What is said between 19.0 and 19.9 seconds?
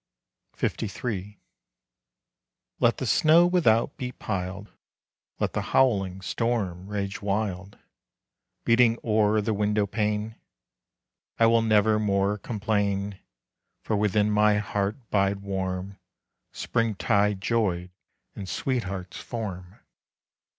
form.